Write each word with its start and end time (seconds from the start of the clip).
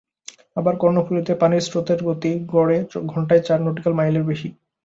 আবার 0.57 0.73
কর্ণফুলীতে 0.77 1.33
পানির 1.41 1.65
স্রোতের 1.67 1.99
গতি 2.07 2.31
গড়ে 2.53 2.77
ঘণ্টায় 3.11 3.43
চার 3.47 3.59
নটিক্যাল 3.61 3.93
মাইলের 3.95 4.27
বেশি। 4.29 4.47